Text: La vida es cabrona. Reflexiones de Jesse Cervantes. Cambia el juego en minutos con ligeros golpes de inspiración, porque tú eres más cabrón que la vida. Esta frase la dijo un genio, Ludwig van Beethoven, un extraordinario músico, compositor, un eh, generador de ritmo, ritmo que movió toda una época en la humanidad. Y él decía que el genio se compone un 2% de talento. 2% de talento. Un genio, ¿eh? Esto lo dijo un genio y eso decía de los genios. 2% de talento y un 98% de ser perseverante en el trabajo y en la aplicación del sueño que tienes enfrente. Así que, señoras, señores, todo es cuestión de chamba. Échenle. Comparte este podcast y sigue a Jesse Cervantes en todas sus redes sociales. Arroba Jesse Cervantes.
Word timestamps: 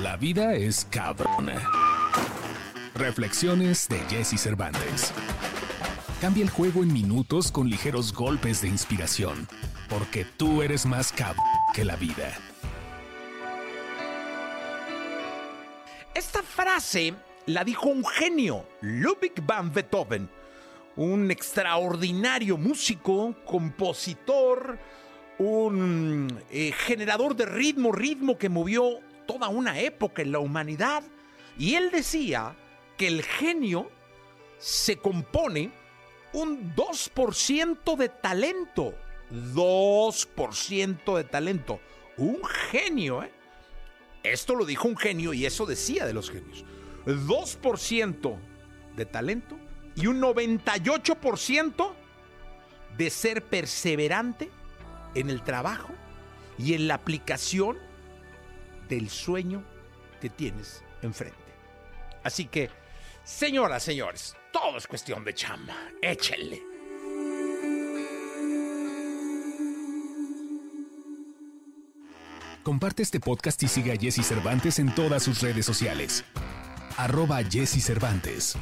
La 0.00 0.16
vida 0.16 0.54
es 0.54 0.86
cabrona. 0.90 1.68
Reflexiones 2.94 3.88
de 3.90 3.98
Jesse 4.08 4.40
Cervantes. 4.40 5.12
Cambia 6.18 6.42
el 6.42 6.50
juego 6.50 6.82
en 6.82 6.92
minutos 6.92 7.52
con 7.52 7.68
ligeros 7.68 8.14
golpes 8.14 8.62
de 8.62 8.68
inspiración, 8.68 9.46
porque 9.90 10.24
tú 10.24 10.62
eres 10.62 10.86
más 10.86 11.12
cabrón 11.12 11.44
que 11.74 11.84
la 11.84 11.96
vida. 11.96 12.32
Esta 16.14 16.42
frase 16.42 17.14
la 17.44 17.62
dijo 17.62 17.90
un 17.90 18.04
genio, 18.06 18.66
Ludwig 18.80 19.44
van 19.44 19.72
Beethoven, 19.74 20.30
un 20.96 21.30
extraordinario 21.30 22.56
músico, 22.56 23.36
compositor, 23.44 24.78
un 25.38 26.42
eh, 26.50 26.72
generador 26.72 27.36
de 27.36 27.44
ritmo, 27.44 27.92
ritmo 27.92 28.38
que 28.38 28.48
movió 28.48 29.00
toda 29.32 29.48
una 29.48 29.80
época 29.80 30.22
en 30.22 30.32
la 30.32 30.38
humanidad. 30.38 31.02
Y 31.58 31.74
él 31.74 31.90
decía 31.90 32.54
que 32.96 33.08
el 33.08 33.22
genio 33.22 33.90
se 34.58 34.96
compone 34.96 35.72
un 36.32 36.74
2% 36.74 37.96
de 37.96 38.08
talento. 38.08 38.94
2% 39.30 41.16
de 41.16 41.24
talento. 41.24 41.80
Un 42.16 42.44
genio, 42.70 43.22
¿eh? 43.22 43.32
Esto 44.22 44.54
lo 44.54 44.64
dijo 44.64 44.86
un 44.86 44.96
genio 44.96 45.32
y 45.32 45.46
eso 45.46 45.66
decía 45.66 46.06
de 46.06 46.12
los 46.12 46.30
genios. 46.30 46.64
2% 47.06 48.36
de 48.94 49.06
talento 49.06 49.58
y 49.96 50.06
un 50.06 50.20
98% 50.20 51.92
de 52.96 53.10
ser 53.10 53.42
perseverante 53.42 54.50
en 55.14 55.28
el 55.28 55.42
trabajo 55.42 55.92
y 56.58 56.74
en 56.74 56.86
la 56.86 56.94
aplicación 56.94 57.78
del 58.92 59.08
sueño 59.08 59.64
que 60.20 60.28
tienes 60.28 60.84
enfrente. 61.00 61.38
Así 62.22 62.44
que, 62.44 62.68
señoras, 63.24 63.82
señores, 63.82 64.36
todo 64.52 64.76
es 64.76 64.86
cuestión 64.86 65.24
de 65.24 65.32
chamba. 65.32 65.74
Échenle. 66.02 66.62
Comparte 72.62 73.02
este 73.02 73.18
podcast 73.18 73.62
y 73.62 73.68
sigue 73.68 73.92
a 73.92 73.96
Jesse 73.96 74.24
Cervantes 74.24 74.78
en 74.78 74.94
todas 74.94 75.22
sus 75.22 75.40
redes 75.40 75.64
sociales. 75.64 76.24
Arroba 76.98 77.42
Jesse 77.42 77.82
Cervantes. 77.82 78.56